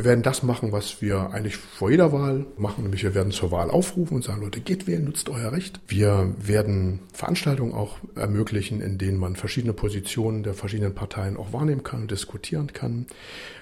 [0.00, 3.50] Wir werden das machen, was wir eigentlich vor jeder Wahl machen, nämlich wir werden zur
[3.50, 5.78] Wahl aufrufen und sagen, Leute, geht wählen, nutzt euer Recht.
[5.88, 11.82] Wir werden Veranstaltungen auch ermöglichen, in denen man verschiedene Positionen der verschiedenen Parteien auch wahrnehmen
[11.82, 13.08] kann, diskutieren kann.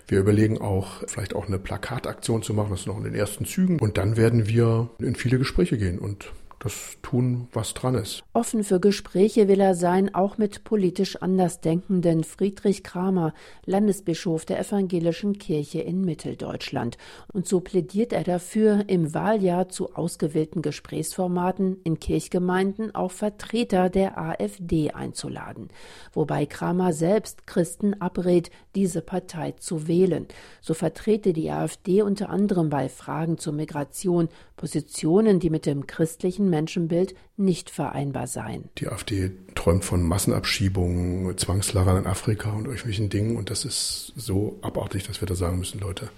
[0.06, 3.45] Wir überlegen auch, vielleicht auch eine Plakataktion zu machen, das ist noch in den ersten
[3.45, 3.81] Zügen.
[3.81, 8.22] Und dann werden wir in viele Gespräche gehen und das tun, was dran ist.
[8.33, 13.33] Offen für Gespräche will er sein, auch mit politisch Andersdenkenden Friedrich Kramer,
[13.65, 16.98] Landesbischof der Evangelischen Kirche in Mitteldeutschland.
[17.33, 24.18] Und so plädiert er dafür, im Wahljahr zu ausgewählten Gesprächsformaten in Kirchgemeinden auch Vertreter der
[24.18, 25.68] AfD einzuladen.
[26.12, 30.27] Wobei Kramer selbst Christen abrät, diese Partei zu wählen.
[30.60, 36.48] So vertrete die AfD unter anderem bei Fragen zur Migration Positionen, die mit dem christlichen
[36.51, 38.69] Menschenbild nicht vereinbar seien.
[38.79, 44.59] Die AfD träumt von Massenabschiebungen, Zwangslagern in Afrika und irgendwelchen Dingen und das ist so
[44.62, 46.11] abartig, dass wir da sagen müssen, Leute,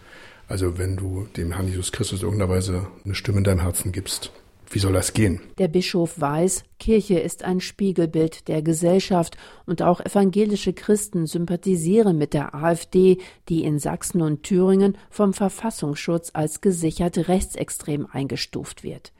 [0.48, 3.92] also wenn du dem Herrn Jesus Christus in irgendeiner Weise eine Stimme in deinem Herzen
[3.92, 4.32] gibst,
[4.72, 5.40] wie soll das gehen?
[5.58, 12.34] Der Bischof weiß, Kirche ist ein Spiegelbild der Gesellschaft und auch evangelische Christen sympathisieren mit
[12.34, 19.12] der AfD, die in Sachsen und Thüringen vom Verfassungsschutz als gesichert rechtsextrem eingestuft wird.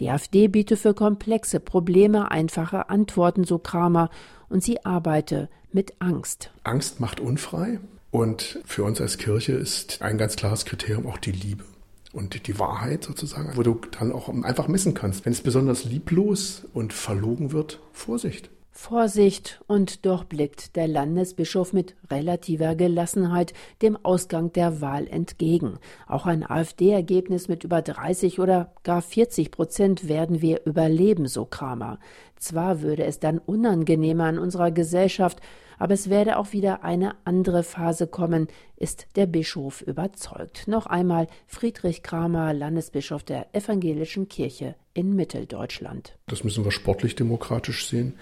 [0.00, 4.10] Die AfD biete für komplexe Probleme einfache Antworten, so Kramer,
[4.48, 6.50] und sie arbeite mit Angst.
[6.64, 11.32] Angst macht unfrei und für uns als Kirche ist ein ganz klares Kriterium auch die
[11.32, 11.64] Liebe
[12.12, 15.24] und die Wahrheit sozusagen, wo du dann auch einfach messen kannst.
[15.24, 18.50] Wenn es besonders lieblos und verlogen wird, Vorsicht.
[18.80, 25.80] Vorsicht und doch blickt der Landesbischof mit relativer Gelassenheit dem Ausgang der Wahl entgegen.
[26.06, 31.98] Auch ein AfD-Ergebnis mit über 30 oder gar 40 Prozent werden wir überleben, so Kramer.
[32.36, 35.40] Zwar würde es dann unangenehmer in unserer Gesellschaft,
[35.78, 40.66] aber es werde auch wieder eine andere Phase kommen, ist der Bischof überzeugt.
[40.66, 46.16] Noch einmal Friedrich Kramer, Landesbischof der Evangelischen Kirche in Mitteldeutschland.
[46.26, 48.14] Das müssen wir sportlich demokratisch sehen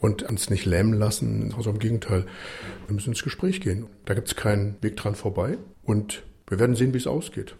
[0.00, 1.54] und uns nicht lähmen lassen.
[1.56, 2.26] Also im Gegenteil,
[2.86, 3.86] wir müssen ins Gespräch gehen.
[4.04, 7.54] Da gibt es keinen Weg dran vorbei und wir werden sehen, wie es ausgeht.